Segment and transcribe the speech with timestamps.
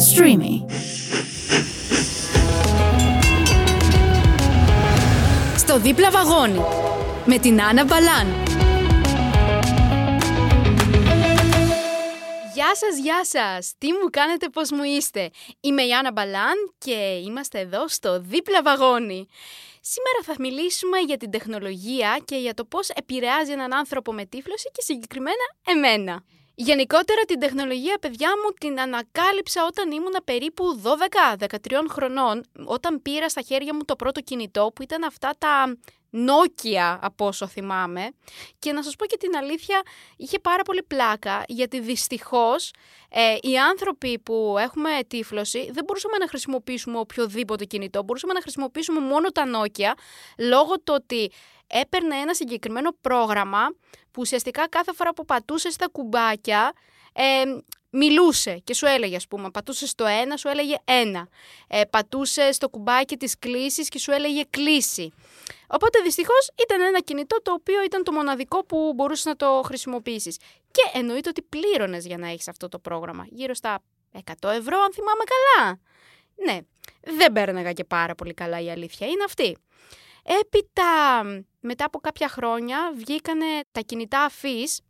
[0.00, 0.64] Streamy.
[5.56, 6.60] Στο δίπλα βαγόνι
[7.24, 8.26] με την Άννα Μπαλάν.
[12.54, 13.72] Γεια σας, γεια σας!
[13.78, 15.30] Τι μου κάνετε, πώς μου είστε!
[15.60, 19.26] Είμαι η Άννα Μπαλάν και είμαστε εδώ στο δίπλα βαγόνι.
[19.80, 24.70] Σήμερα θα μιλήσουμε για την τεχνολογία και για το πώς επηρεάζει έναν άνθρωπο με τύφλωση
[24.72, 26.24] και συγκεκριμένα εμένα.
[26.62, 30.64] Γενικότερα την τεχνολογία, παιδιά μου, την ανακάλυψα όταν ήμουν περίπου
[31.38, 31.46] 12-13
[31.88, 35.76] χρονών, όταν πήρα στα χέρια μου το πρώτο κινητό που ήταν αυτά τα
[36.12, 38.10] Nokia από όσο θυμάμαι.
[38.58, 39.82] Και να σας πω και την αλήθεια
[40.16, 42.72] είχε πάρα πολύ πλάκα γιατί δυστυχώς
[43.08, 49.00] ε, οι άνθρωποι που έχουμε τύφλωση δεν μπορούσαμε να χρησιμοποιήσουμε οποιοδήποτε κινητό, μπορούσαμε να χρησιμοποιήσουμε
[49.00, 49.92] μόνο τα Nokia
[50.38, 51.32] λόγω του ότι
[51.66, 53.66] έπαιρνε ένα συγκεκριμένο πρόγραμμα
[54.10, 56.72] που ουσιαστικά κάθε φορά που πατούσες στα κουμπάκια
[57.12, 57.42] ε,
[57.90, 61.28] μιλούσε και σου έλεγε, ας πούμε, πατούσε στο ένα, σου έλεγε ένα.
[61.68, 65.12] Ε, πατούσε στο κουμπάκι της κλήσης και σου έλεγε κλήση.
[65.66, 70.36] Οπότε δυστυχώς ήταν ένα κινητό το οποίο ήταν το μοναδικό που μπορούσες να το χρησιμοποιήσεις.
[70.70, 73.26] Και εννοείται ότι πλήρωνες για να έχεις αυτό το πρόγραμμα.
[73.30, 73.82] Γύρω στα
[74.12, 75.78] 100 ευρώ, αν θυμάμαι καλά.
[76.44, 76.58] Ναι,
[77.18, 79.56] δεν πέρναγα και πάρα πολύ καλά η αλήθεια είναι αυτή.
[80.40, 81.22] Έπειτα,
[81.60, 84.80] μετά από κάποια χρόνια, βγήκανε τα κινητά αφής,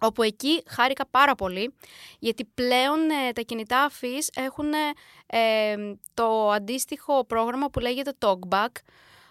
[0.00, 1.74] όπου εκεί χάρηκα πάρα πολύ,
[2.18, 4.72] γιατί πλέον ε, τα κινητά αφής έχουν
[5.26, 5.74] ε,
[6.14, 8.72] το αντίστοιχο πρόγραμμα που λέγεται TalkBack,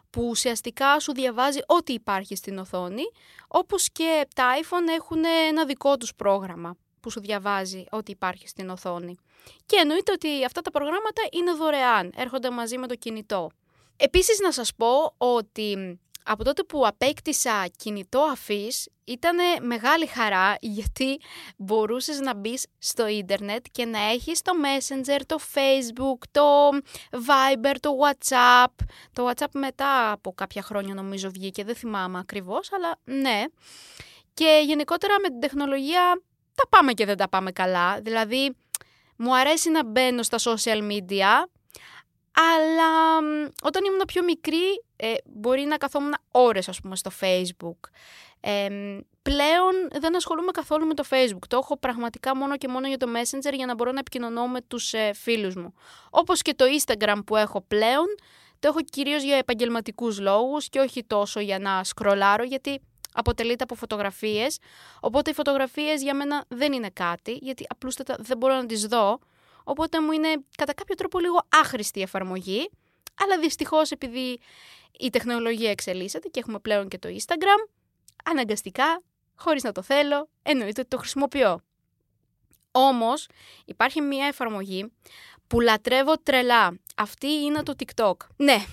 [0.10, 3.04] που ουσιαστικά σου διαβάζει ό,τι υπάρχει στην οθόνη,
[3.48, 8.70] όπως και τα iPhone έχουν ένα δικό τους πρόγραμμα που σου διαβάζει ό,τι υπάρχει στην
[8.70, 9.18] οθόνη.
[9.66, 13.50] Και εννοείται ότι αυτά τα προγράμματα είναι δωρεάν, έρχονται μαζί με το κινητό.
[13.98, 21.20] Επίσης να σας πω ότι από τότε που απέκτησα κινητό αφής ήταν μεγάλη χαρά γιατί
[21.58, 26.70] μπορούσες να μπεις στο ίντερνετ και να έχεις το Messenger, το Facebook, το
[27.12, 28.86] Viber, το WhatsApp.
[29.14, 33.44] Το WhatsApp μετά από κάποια χρόνια νομίζω βγήκε, δεν θυμάμαι ακριβώς, αλλά ναι.
[34.34, 36.22] Και γενικότερα με την τεχνολογία
[36.56, 38.02] τα πάμε και δεν τα πάμε καλά.
[38.02, 38.56] Δηλαδή
[39.18, 41.48] μου αρέσει να μπαίνω στα social media,
[42.34, 43.18] αλλά
[43.62, 47.90] όταν ήμουν πιο μικρή ε, μπορεί να καθόμουν ώρες ας πούμε στο facebook.
[48.40, 48.68] Ε,
[49.22, 51.48] πλέον δεν ασχολούμαι καθόλου με το facebook.
[51.48, 54.62] Το έχω πραγματικά μόνο και μόνο για το messenger για να μπορώ να επικοινωνώ με
[54.62, 55.74] τους ε, φίλους μου.
[56.10, 58.06] Όπως και το instagram που έχω πλέον,
[58.60, 62.82] το έχω κυρίως για επαγγελματικούς λόγους και όχι τόσο για να σκρολάρω γιατί
[63.14, 64.60] αποτελείται από φωτογραφίες.
[65.00, 69.20] Οπότε οι φωτογραφίες για μένα δεν είναι κάτι γιατί απλούστατα δεν μπορώ να τις δω.
[69.64, 72.70] Οπότε μου είναι κατά κάποιο τρόπο λίγο άχρηστη η εφαρμογή.
[73.24, 74.40] Αλλά δυστυχώς επειδή
[75.00, 77.70] η τεχνολογία εξελίσσεται και έχουμε πλέον και το Instagram,
[78.24, 79.02] αναγκαστικά,
[79.36, 81.62] χωρίς να το θέλω, εννοείται ότι το χρησιμοποιώ.
[82.72, 83.28] Όμως
[83.66, 84.92] υπάρχει μια εφαρμογή
[85.48, 86.80] που λατρεύω τρελά.
[86.96, 88.16] Αυτή είναι το TikTok.
[88.36, 88.66] Ναι,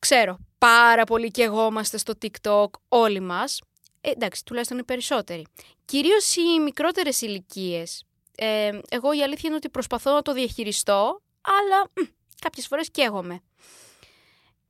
[0.00, 3.60] ξέρω, πάρα πολύ και εγώ είμαστε στο TikTok όλοι μας.
[4.00, 5.46] Ε, εντάξει, τουλάχιστον οι περισσότεροι.
[5.84, 8.04] Κυρίως οι μικρότερες ηλικίες.
[8.36, 12.10] Ε, εγώ η αλήθεια είναι ότι προσπαθώ να το διαχειριστώ, αλλά μ,
[12.40, 13.42] κάποιες φορές καίγομαι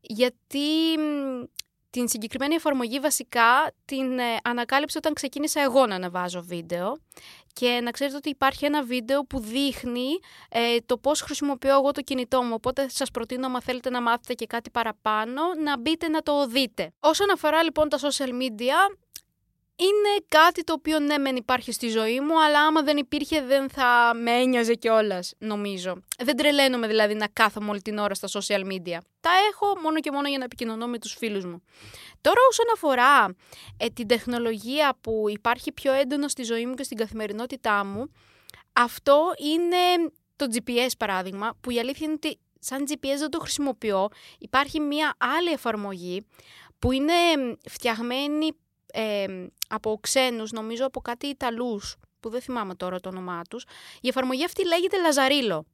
[0.00, 0.94] γιατί
[1.90, 6.98] την συγκεκριμένη εφαρμογή βασικά την ε, ανακάλυψα όταν ξεκίνησα εγώ να αναβάζω βίντεο
[7.52, 10.08] και να ξέρετε ότι υπάρχει ένα βίντεο που δείχνει
[10.50, 14.34] ε, το πώς χρησιμοποιώ εγώ το κινητό μου, οπότε σας προτείνω αν θέλετε να μάθετε
[14.34, 16.92] και κάτι παραπάνω να μπείτε να το δείτε.
[17.00, 18.96] Όσον αφορά λοιπόν τα social media,
[19.80, 23.70] είναι κάτι το οποίο ναι μεν υπάρχει στη ζωή μου, αλλά άμα δεν υπήρχε δεν
[23.70, 26.02] θα με ένοιαζε κιόλας, νομίζω.
[26.18, 28.98] Δεν τρελαίνομαι δηλαδή να κάθομαι όλη την ώρα στα social media.
[29.20, 31.62] Τα έχω μόνο και μόνο για να επικοινωνώ με τους φίλους μου.
[32.20, 33.34] Τώρα όσον αφορά
[33.76, 38.12] ε, την τεχνολογία που υπάρχει πιο έντονο στη ζωή μου και στην καθημερινότητά μου,
[38.72, 44.08] αυτό είναι το GPS παράδειγμα, που η αλήθεια είναι ότι σαν GPS δεν το χρησιμοποιώ.
[44.38, 46.26] Υπάρχει μια άλλη εφαρμογή
[46.78, 47.12] που είναι
[47.68, 48.52] φτιαγμένη
[49.68, 53.64] από ξένους, νομίζω από κάτι Ιταλούς, που δεν θυμάμαι τώρα το όνομά τους.
[54.00, 55.64] Η εφαρμογή αυτή λέγεται Λαζαρίλο.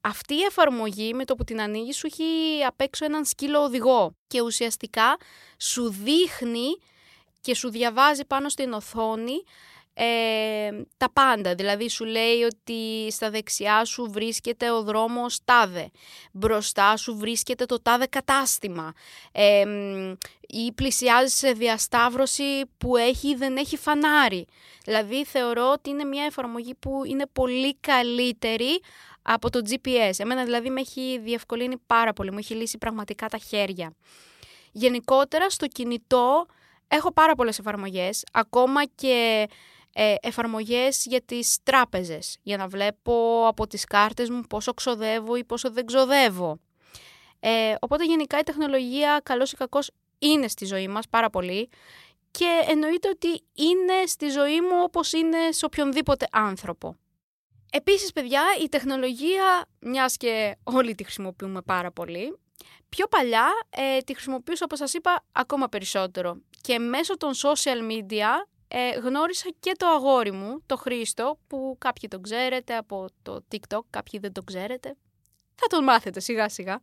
[0.00, 2.24] Αυτή η εφαρμογή με το που την ανοίγει σου έχει
[2.66, 5.16] απ' έξω έναν σκύλο οδηγό και ουσιαστικά
[5.58, 6.68] σου δείχνει
[7.40, 9.42] και σου διαβάζει πάνω στην οθόνη
[9.98, 11.54] ε, τα πάντα.
[11.54, 15.90] Δηλαδή σου λέει ότι στα δεξιά σου βρίσκεται ο δρόμος τάδε,
[16.32, 18.92] μπροστά σου βρίσκεται το τάδε κατάστημα
[19.32, 19.64] ε,
[20.40, 24.46] ή πλησιάζει σε διασταύρωση που έχει ή δεν έχει φανάρι.
[24.84, 28.80] Δηλαδή θεωρώ ότι είναι μια εφαρμογή που είναι πολύ καλύτερη
[29.22, 30.12] από το GPS.
[30.16, 33.92] Εμένα δηλαδή με έχει διευκολύνει πάρα πολύ, μου έχει λύσει πραγματικά τα χέρια.
[34.72, 36.46] Γενικότερα στο κινητό
[36.88, 39.46] έχω πάρα πολλές εφαρμογές, ακόμα και
[39.98, 45.44] ε, εφαρμογές για τις τράπεζες, για να βλέπω από τις κάρτες μου πόσο ξοδεύω ή
[45.44, 46.58] πόσο δεν ξοδεύω.
[47.40, 51.68] Ε, οπότε γενικά η τεχνολογία, καλώς ή κακώς, είναι στη ζωή μας πάρα πολύ
[52.30, 56.96] και εννοείται ότι είναι στη ζωή μου όπως είναι σε οποιονδήποτε άνθρωπο.
[57.72, 62.38] Επίσης, παιδιά, η τεχνολογία, μιας και όλοι τη χρησιμοποιούμε πάρα πολύ,
[62.88, 66.40] πιο παλιά ε, τη χρησιμοποιούσα, όπως σας είπα, ακόμα περισσότερο.
[66.60, 72.08] Και μέσω των social media ε, γνώρισα και το αγόρι μου, το Χρήστο, που κάποιοι
[72.08, 74.96] τον ξέρετε από το TikTok, κάποιοι δεν τον ξέρετε.
[75.58, 76.80] Θα τον μάθετε σιγά σιγά.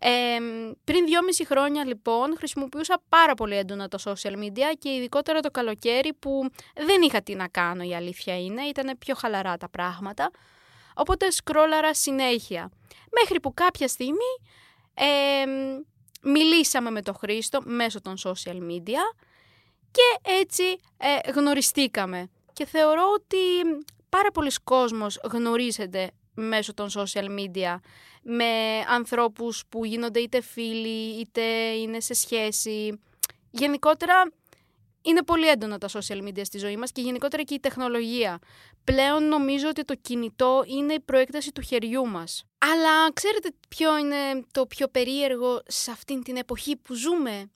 [0.00, 0.38] Ε,
[0.84, 6.12] πριν δυόμιση χρόνια λοιπόν χρησιμοποιούσα πάρα πολύ έντονα το social media και ειδικότερα το καλοκαίρι
[6.12, 10.30] που δεν είχα τι να κάνω η αλήθεια είναι, ήταν πιο χαλαρά τα πράγματα.
[10.94, 12.70] Οπότε σκρόλαρα συνέχεια.
[13.20, 14.32] Μέχρι που κάποια στιγμή
[16.22, 19.27] μιλήσαμε με τον Χρήστο μέσω των social media
[19.98, 20.62] και έτσι
[20.96, 22.30] ε, γνωριστήκαμε.
[22.52, 23.38] Και θεωρώ ότι
[24.08, 27.76] πάρα πολλοί κόσμος γνωρίζεται μέσω των social media
[28.22, 33.00] με ανθρώπους που γίνονται είτε φίλοι είτε είναι σε σχέση.
[33.50, 34.30] Γενικότερα
[35.02, 38.38] είναι πολύ έντονα τα social media στη ζωή μας και γενικότερα και η τεχνολογία.
[38.84, 42.44] Πλέον νομίζω ότι το κινητό είναι η προέκταση του χεριού μας.
[42.58, 47.50] Αλλά ξέρετε ποιο είναι το πιο περίεργο σε αυτήν την εποχή που ζούμε;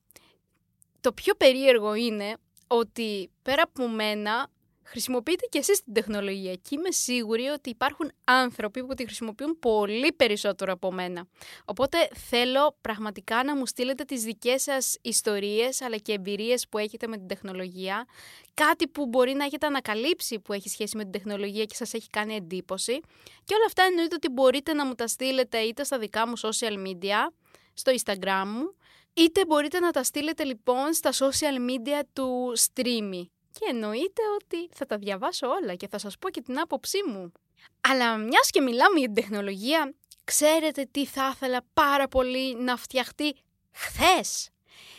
[1.03, 4.51] Το πιο περίεργο είναι ότι πέρα από μένα
[4.83, 10.13] χρησιμοποιείτε και εσείς την τεχνολογία και είμαι σίγουρη ότι υπάρχουν άνθρωποι που τη χρησιμοποιούν πολύ
[10.13, 11.27] περισσότερο από μένα.
[11.65, 17.07] Οπότε θέλω πραγματικά να μου στείλετε τις δικές σας ιστορίες αλλά και εμπειρίες που έχετε
[17.07, 18.07] με την τεχνολογία.
[18.55, 22.09] Κάτι που μπορεί να έχετε ανακαλύψει που έχει σχέση με την τεχνολογία και σας έχει
[22.09, 23.01] κάνει εντύπωση.
[23.45, 26.87] Και όλα αυτά εννοείται ότι μπορείτε να μου τα στείλετε είτε στα δικά μου social
[26.87, 27.33] media,
[27.75, 28.75] στο Instagram μου,
[29.15, 33.23] είτε μπορείτε να τα στείλετε λοιπόν στα social media του Streamy
[33.53, 37.33] και εννοείται ότι θα τα διαβάσω όλα και θα σας πω και την άποψή μου.
[37.81, 39.95] Αλλά μιας και μιλάμε για την τεχνολογία,
[40.25, 43.35] ξέρετε τι θα ήθελα πάρα πολύ να φτιαχτεί
[43.73, 44.51] χθες.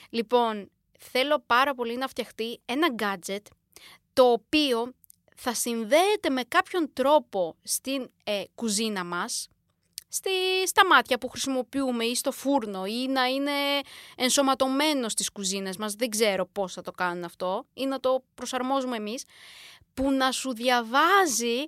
[0.10, 3.42] Λοιπόν, θέλω πάρα πολύ να φτιαχτεί ένα gadget
[4.13, 4.94] το οποίο
[5.36, 9.48] θα συνδέεται με κάποιον τρόπο στην ε, κουζίνα μας
[10.13, 10.30] στη,
[10.68, 13.51] στα μάτια που χρησιμοποιούμε ή στο φούρνο ή να είναι
[14.15, 18.95] ενσωματωμένο στις κουζίνες μας, δεν ξέρω πώς θα το κάνουν αυτό ή να το προσαρμόζουμε
[18.95, 19.24] εμείς,
[19.94, 21.65] που να σου διαβάζει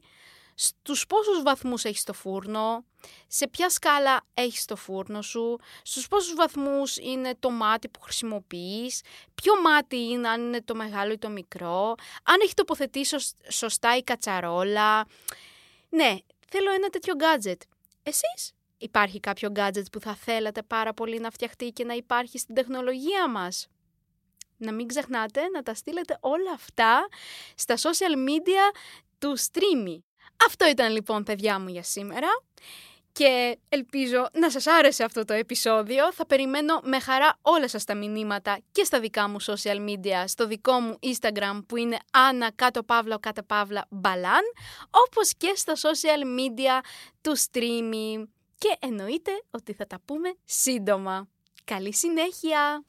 [0.56, 2.86] στους πόσους βαθμούς έχεις το φούρνο,
[3.27, 9.01] σε ποια σκάλα έχεις το φούρνο σου, στους πόσους βαθμούς είναι το μάτι που χρησιμοποιείς,
[9.36, 13.15] ποιο μάτι είναι, αν είναι το μεγάλο ή το μικρό, αν έχει τοποθετήσει
[13.50, 15.07] σωστά η κατσαρόλα.
[15.89, 16.15] Ναι,
[16.50, 17.75] θέλω ένα τέτοιο gadget.
[18.07, 22.56] Εσείς; Υπάρχει κάποιο gadget που θα θέλατε πάρα πολύ να φτιαχτεί και να υπάρχει στην
[22.56, 23.68] τεχνολογία μας;
[24.57, 27.07] Να μην ξεχνάτε να τα στείλετε όλα αυτά
[27.56, 28.75] στα social media
[29.19, 29.98] του Streamy.
[30.46, 32.28] Αυτό ήταν λοιπόν παιδιά μου για σήμερα
[33.15, 36.13] και ελπίζω να σας άρεσε αυτό το επεισόδιο.
[36.13, 40.47] Θα περιμένω με χαρά όλα σας τα μηνύματα και στα δικά μου social media, στο
[40.47, 44.41] δικό μου Instagram που είναι Άννα κάτω παύλα κάτω παύλα μπαλάν,
[44.89, 46.83] όπως και στα social media
[47.21, 48.23] του streaming.
[48.57, 51.27] Και εννοείται ότι θα τα πούμε σύντομα.
[51.63, 52.83] Καλή συνέχεια!